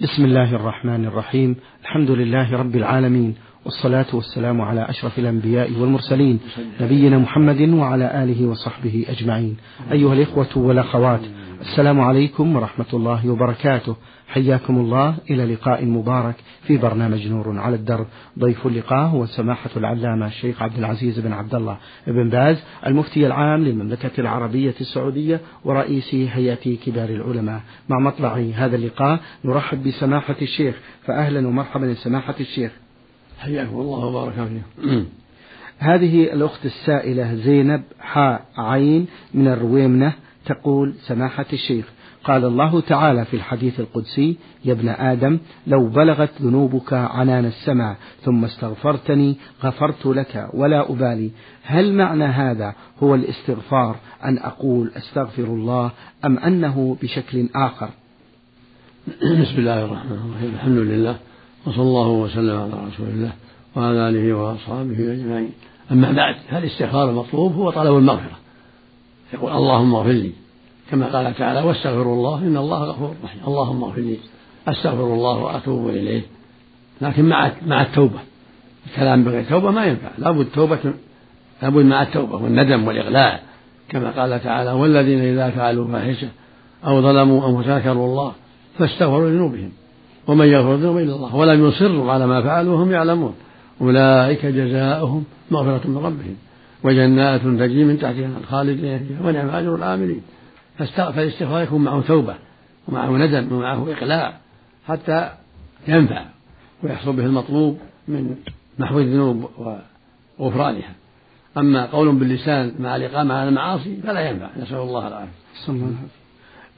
[0.00, 1.56] بسم الله الرحمن الرحيم.
[1.82, 3.34] الحمد لله رب العالمين
[3.64, 6.40] والصلاة والسلام على أشرف الأنبياء والمرسلين
[6.80, 9.56] نبينا محمد وعلى آله وصحبه أجمعين.
[9.92, 11.20] أيها الإخوة والأخوات
[11.60, 13.96] السلام عليكم ورحمة الله وبركاته.
[14.28, 15.14] حياكم الله.
[15.30, 18.06] إلى لقاء مبارك في برنامج نور على الدرب.
[18.38, 21.76] ضيف اللقاء هو سماحة العلامة الشيخ عبد العزيز بن عبد الله
[22.06, 27.60] بن باز المفتي العام للمملكة العربية السعودية ورئيس هيئة كبار العلماء.
[27.88, 30.74] مع مطلع هذا اللقاء نرحب بسماحة الشيخ.
[31.02, 32.72] فأهلا ومرحبا سماحة الشيخ.
[33.38, 35.04] حياكم الله وبارك فيكم
[35.78, 40.12] هذه الأخت السائلة زينب حاء عين من الرويمنة.
[40.46, 41.84] تقول سماحة الشيخ
[42.24, 48.44] قال الله تعالى في الحديث القدسي يا ابن آدم لو بلغت ذنوبك عنان السماء ثم
[48.44, 51.30] استغفرتني غفرت لك ولا أبالي.
[51.62, 55.90] هل معنى هذا هو الاستغفار أن أقول أستغفر الله
[56.24, 57.88] أم أنه بشكل آخر؟
[59.22, 60.54] بسم الله الرحمن الرحيم.
[60.54, 61.16] الحمد لله
[61.66, 63.32] وصلى الله وسلم على رسول الله
[63.76, 65.50] وعلى آله وأصحابه أجمعين.
[65.92, 68.39] أما بعد فالاستغفار المطلوب هو طلب المغفرة.
[69.34, 70.32] يقول اللهم اغفر لي.
[70.90, 73.40] كما قال تعالى واستغفروا الله إن الله غفور رحيم.
[73.46, 74.16] اللهم اغفر لي.
[74.68, 76.22] أستغفر الله وأتوب إليه.
[77.00, 78.18] لكن مع مع التوبة.
[78.86, 80.08] الكلام بغير توبة ما ينفع.
[80.18, 80.78] لابد توبة
[81.62, 83.42] لابد مع التوبة والندم والإغلاء
[83.88, 86.28] كما قال تعالى والذين إذا فعلوا فاحشة
[86.86, 88.32] أو ظلموا أو ذكروا الله
[88.78, 89.72] فاستغفروا لذنوبهم
[90.26, 93.34] ومن يغفر الذنوب إلا الله ولم يصروا على ما فعلوا وهم يعلمون.
[93.80, 96.36] أولئك جزاؤهم مغفرة من ربهم.
[96.84, 100.22] وجنات تجري من تحتها الخالدين فيها ونعم أجر العاملين
[100.78, 102.34] فالاستغفار يكون معه توبة
[102.88, 104.40] ومعه ندم ومعه إقلاع
[104.88, 105.30] حتى
[105.88, 106.24] ينفع
[106.82, 107.78] ويحصل به المطلوب
[108.08, 108.36] من
[108.78, 109.50] محو الذنوب
[110.38, 110.94] وغفرانها.
[111.58, 114.50] أما قول باللسان مع الإقامة على المعاصي فلا ينفع.
[114.56, 115.32] نسأل الله العافية.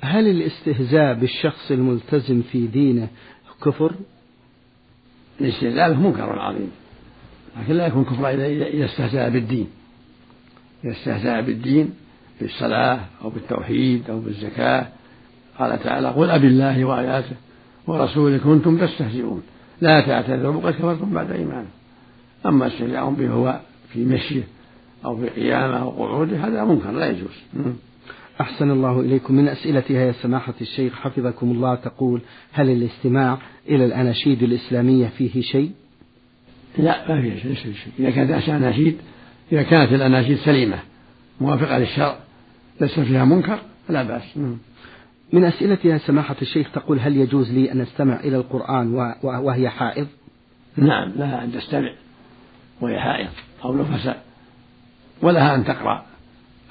[0.00, 3.08] هل الاستهزاء بالشخص الملتزم في دينه
[3.64, 3.92] كفر؟
[5.40, 6.70] الاستهزاء منكر عظيم
[7.60, 9.66] لكن لا يكون كفرا إذا استهزأ بالدين.
[10.84, 11.90] إذا استهزأ بالدين
[12.40, 14.86] بالصلاة أو بالتوحيد أو بالزكاة.
[15.58, 17.36] قال تعالى قل أبي الله وآياته
[17.86, 19.42] ورسوله كنتم تستهزئون.
[19.80, 21.70] لا تعتذروا قد كفرتم بعد إيمانكم.
[22.46, 23.60] أما استهزاء به هو
[23.92, 24.42] في مشيه
[25.04, 27.66] أو في قيامه أو قعوده هذا منكر لا يجوز.
[28.40, 29.34] أحسن الله إليكم.
[29.34, 32.20] من أسئلتها يا سماحة الشيخ حفظكم الله تقول
[32.52, 33.38] هل الاستماع
[33.68, 35.70] إلى الأناشيد الإسلامية فيه شيء؟
[36.78, 37.92] لا ما فيه شيء, شيء.
[37.98, 38.96] إذا كانت أناشيد
[39.52, 40.78] إذا كانت الأناشيد سليمة
[41.40, 42.16] موافقة للشرع
[42.80, 43.58] ليس فيها منكر
[43.88, 44.36] فلا بأس.
[45.32, 50.06] من أسئلتها سماحة الشيخ تقول هل يجوز لي أن أستمع إلى القرآن وهي حائض؟
[50.76, 51.92] نعم لها أن تستمع
[52.80, 53.28] وهي حائض
[53.64, 54.22] أو نفساء
[55.22, 56.04] ولها أن تقرأ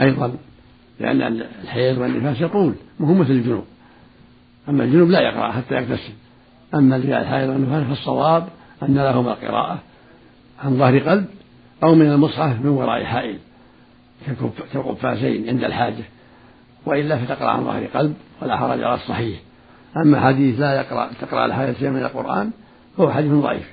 [0.00, 0.36] أيضا
[1.00, 1.22] لأن
[1.62, 3.64] الحيض والنفاس يطول مو مثل الجنوب.
[4.68, 6.12] أما الجنوب لا يقرأ حتى يغتسل.
[6.74, 8.48] أما الحيض والنفاس فالصواب
[8.82, 9.82] أن لهما القراءة.
[10.64, 11.26] عن ظهر قلب
[11.82, 13.38] أو من المصحف من وراء حائل
[14.72, 16.04] كالقفازين عند الحاجة
[16.86, 19.40] وإلا فتقرأ عن ظهر قلب ولا حرج على الصحيح.
[19.96, 22.50] أما حديث لا يقرأ تقرأ الحاجة شيئا من القرآن
[22.96, 23.72] فهو حديث ضعيف.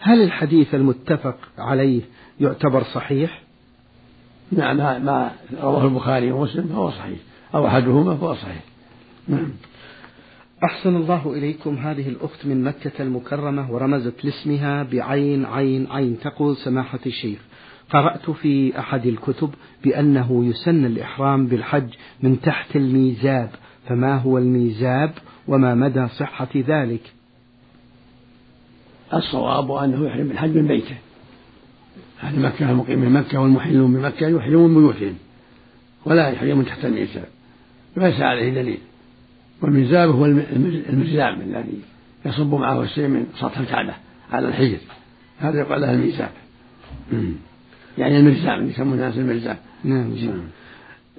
[0.00, 2.02] هل الحديث المتفق عليه
[2.40, 3.42] يعتبر صحيح؟
[4.52, 5.32] نعم ما, ما
[5.62, 7.18] رواه البخاري ومسلم فهو صحيح.
[7.54, 8.62] أو أحدهما فهو صحيح.
[9.28, 9.50] نعم.
[10.64, 16.98] أحسن الله إليكم هذه الأخت من مكة المكرمة ورمزت لاسمها بعين عين عين تقول سماحة
[17.06, 17.38] الشيخ
[17.90, 19.50] قرأت في أحد الكتب
[19.84, 21.88] بأنه يسن الإحرام بالحج
[22.22, 23.50] من تحت الميزاب
[23.88, 25.12] فما هو الميزاب
[25.48, 27.12] وما مدى صحة ذلك؟
[29.14, 30.96] الصواب أنه يحرم بالحج من بيته.
[32.22, 35.14] أهل مكة المقيم من مكة والمحلون بمكة يحرمون بيوتهم
[36.04, 37.28] ولا يحرمون تحت الميزاب.
[37.96, 38.78] ليس عليه دليل.
[39.64, 41.80] والميزاب هو المزلام الذي
[42.26, 43.94] يصب معه الشيء من سطح الكعبة
[44.32, 44.78] على الحجر.
[45.38, 46.30] هذا يقال له الميزاب
[47.98, 50.42] يعني المرزام يسمون الناس المرزام نعم نعم.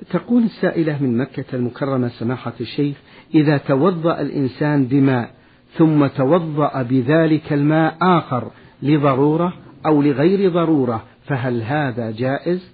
[0.09, 2.97] تقول السائلة من مكة المكرمة سماحة الشيخ
[3.35, 5.31] إذا توضأ الإنسان بماء
[5.77, 8.51] ثم توضأ بذلك الماء آخر
[8.81, 9.53] لضرورة
[9.85, 12.71] أو لغير ضرورة فهل هذا جائز؟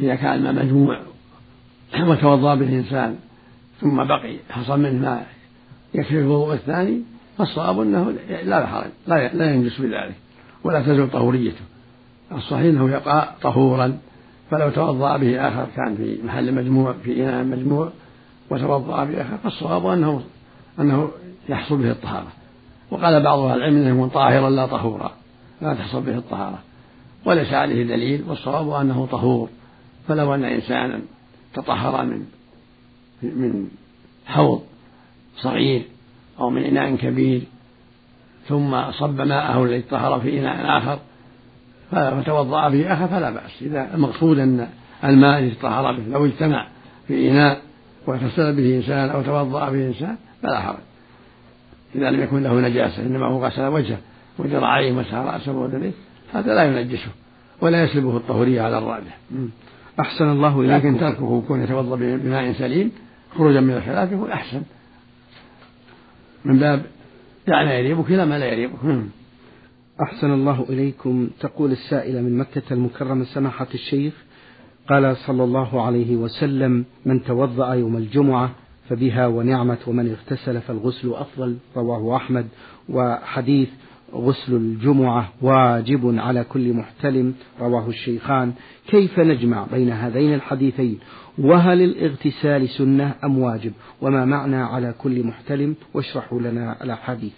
[0.00, 1.00] إذا كان الماء مجموع
[2.00, 3.16] وتوضأ به الإنسان
[3.80, 5.26] ثم بقي حصل منه ماء
[5.94, 7.02] يكفي الوضوء الثاني
[7.38, 10.14] فالصواب أنه لا حرج لا, لا ينجس بذلك
[10.64, 11.60] ولا تزول طهوريته.
[12.32, 13.98] الصحيح أنه يبقى طهورا
[14.50, 17.90] فلو توضأ به آخر كان في محل مجموع في إناء مجموع
[18.50, 20.22] وتوضأ بآخر فالصواب أنه
[20.80, 21.10] أنه
[21.48, 22.32] يحصل به الطهارة.
[22.90, 25.12] وقال بعض أهل العلم أنه يكون طاهرا لا طهورا
[25.62, 26.58] لا تحصل به الطهارة.
[27.24, 29.48] وليس عليه دليل والصواب أنه طهور.
[30.08, 31.00] فلو أن إنسانا
[31.54, 32.24] تطهر من
[33.24, 33.68] من
[34.26, 34.62] حوض
[35.36, 35.82] صغير
[36.40, 37.42] أو من إناء كبير
[38.48, 40.98] ثم صب ماءه الذي طهر في إناء آخر
[41.90, 43.62] فتوضأ به آخر فلا بأس.
[43.62, 44.68] إذا المقصود أن
[45.04, 46.66] الماء الذي طهر به لو اجتمع
[47.08, 47.60] في إناء
[48.06, 50.78] واغتسل به إنسان أو توضأ به إنسان فلا حرج.
[51.94, 53.98] إذا لم يكن له نجاسة إنما هو غسل وجهه
[54.38, 55.92] وذراعيه ومسح رأسه وذنيه
[56.34, 57.08] هذا لا ينجسه
[57.60, 59.18] ولا يسلبه الطهورية على الراجح
[60.00, 60.74] أحسن الله إليكم.
[60.74, 62.92] لكن تركه يكون يتوضأ بماء سليم
[63.34, 64.62] خروجا من الخلاف يكون أحسن.
[66.44, 66.82] من باب
[67.46, 68.78] دع ما يريبك إلى ما لا يريبك
[70.02, 71.28] أحسن الله إليكم.
[71.40, 74.14] تقول السائلة من مكة المكرمة سماحة الشيخ
[74.88, 78.50] قال صلى الله عليه وسلم من توضأ يوم الجمعة
[78.88, 81.56] فبها ونعمت ومن اغتسل فالغسل أفضل.
[81.76, 82.46] رواه أحمد.
[82.88, 83.68] وحديث
[84.14, 88.52] غسل الجمعة واجب على كل محتلم رواه الشيخان.
[88.88, 90.98] كيف نجمع بين هذين الحديثين؟
[91.38, 97.32] وهل الاغتسال سنة أم واجب؟ وما معنى على كل محتلم؟ واشرحوا لنا الأحاديث.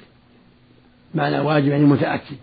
[1.15, 2.37] معنى واجب يعني متأكد.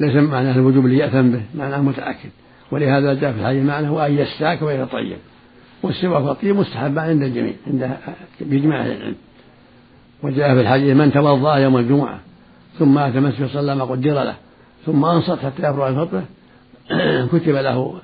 [0.00, 2.30] ليس معناه الوجوب اللي يأثم به معناه متأكد.
[2.70, 5.18] ولهذا جاء في الحديث معناه هو أن يستاك ويتطيب
[5.82, 7.96] والسواك والطيب مستحب عند الجميع عند
[8.40, 9.14] بإجماع العلم.
[10.22, 12.20] وجاء في الحديث من توضأ يوم الجمعة
[12.78, 14.34] ثم أتى المسجد صلى ما قدر له
[14.86, 16.24] ثم أنصت حتى يفرغ الفطرة
[17.32, 18.00] كتب له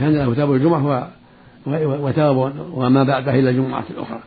[0.00, 1.10] كان له ثواب الجمعة
[1.66, 2.36] وثواب
[2.72, 4.20] وما بعده إلى الجمعة الأخرى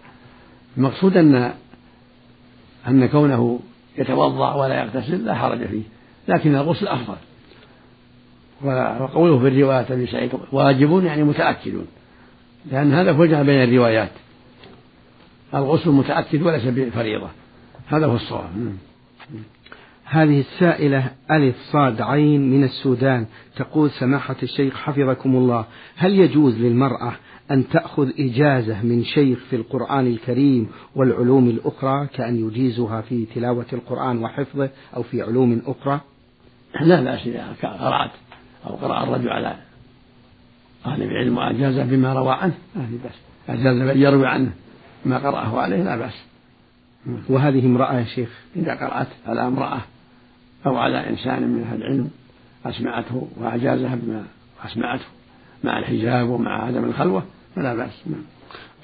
[0.78, 1.54] المقصود أن
[2.88, 3.60] أن كونه
[3.98, 5.82] يتوضأ ولا يغتسل لا حرج فيه
[6.28, 7.16] لكن الغسل أفضل.
[8.64, 11.74] وقوله في الرواية أبي سعيد واجب يعني متأكد
[12.72, 14.12] لأن هذا الجمع بين الروايات.
[15.54, 17.30] الغسل متأكد وليس بفريضة.
[17.88, 18.76] هذا هو الصواب.
[20.06, 23.26] هذه السائلة ألف صاد عين من السودان
[23.56, 25.66] تقول سماحة الشيخ حفظكم الله
[25.96, 27.14] هل يجوز للمرأة
[27.52, 34.24] أن تأخذ إجازة من شيخ في القرآن الكريم والعلوم الأخرى كأن يجيزها في تلاوة القرآن
[34.24, 36.00] وحفظه أو في علوم أخرى؟
[36.82, 38.12] لا بأس إذا قرأت
[38.68, 39.56] أو قرأ الرجل على
[40.86, 42.54] أهل العلم وأجاز بما روى عنه.
[42.74, 43.16] في بأس.
[43.50, 44.52] أجاز من يروي عنه
[45.06, 46.26] ما قرأه عليه لا بأس.
[47.30, 49.82] وهذه امرأة يا شيخ؟ إذا قرأت على امرأة.
[50.66, 52.10] أو على إنسان من أهل العلم
[52.66, 54.24] أسمعته وأجازها بما
[54.66, 55.06] أسمعته
[55.64, 57.24] مع الحجاب ومع عدم الخلوة
[57.56, 58.04] فلا بأس.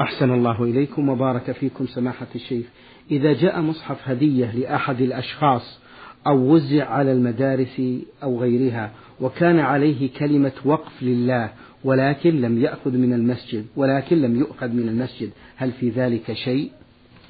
[0.01, 2.65] أحسن الله إليكم وبارك فيكم سماحة الشيخ.
[3.11, 5.79] إذا جاء مصحف هدية لأحد الأشخاص
[6.27, 7.81] أو وزع على المدارس
[8.23, 8.91] أو غيرها
[9.21, 11.49] وكان عليه كلمة وقف لله
[11.83, 16.71] ولكن لم يأخذ من المسجد ولكن لم يؤخذ من المسجد هل في ذلك شيء؟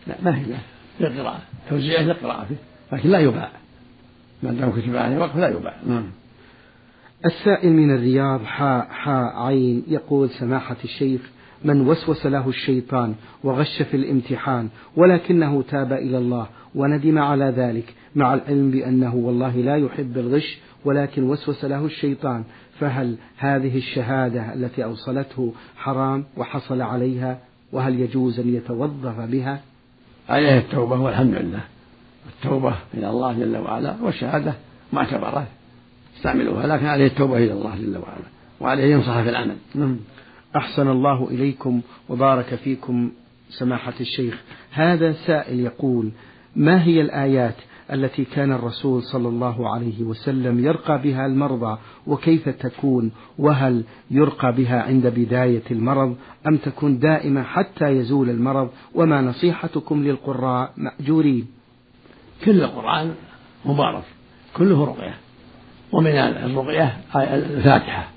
[0.07, 0.55] لا ما هي
[0.99, 2.55] للقراءة توزيعه للقراءة فيه
[2.97, 3.51] لكن لا يباع.
[4.43, 6.03] ما دام كتب عليه وقف لا يباع نعم.
[7.25, 11.21] السائل من الرياض حاء حاء عين يقول سماحة الشيخ
[11.65, 18.33] من وسوس له الشيطان وغش في الامتحان ولكنه تاب إلى الله وندم على ذلك مع
[18.33, 22.43] العلم بأنه والله لا يحب الغش ولكن وسوس له الشيطان
[22.79, 27.39] فهل هذه الشهادة التي أوصلته حرام وحصل عليها
[27.71, 29.61] وهل يجوز أن يتوظف بها؟
[30.29, 31.61] عليه التوبة والحمد لله.
[32.29, 34.53] التوبة إلى الله جل وعلا والشهادة
[34.93, 35.47] معتبرة
[36.17, 38.25] استعملوها لكن عليه التوبة إلى الله جل وعلا
[38.59, 39.55] وعليه ينصح في العمل.
[39.75, 39.97] نعم.
[40.55, 43.11] أحسن الله إليكم وبارك فيكم
[43.49, 44.41] سماحة الشيخ.
[44.71, 46.11] هذا سائل يقول
[46.55, 47.55] ما هي الآيات
[47.93, 54.81] التي كان الرسول صلى الله عليه وسلم يرقى بها المرضى وكيف تكون؟ وهل يرقى بها
[54.81, 56.15] عند بداية المرض
[56.47, 61.60] أم تكون دائمة حتى يزول المرض؟ وما نصيحتكم للقراء مأجورين.
[62.45, 63.13] كل القرآن
[63.65, 64.03] مبارك
[64.53, 65.13] كله رقية.
[65.91, 68.07] ومن الرقية الفاتحة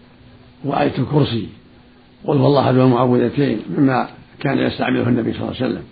[0.64, 1.49] وآية الكرسي.
[2.25, 4.09] قل هو الله المعوذتين مما
[4.40, 5.85] كان يستعمله النبي صلى الله عليه وسلم.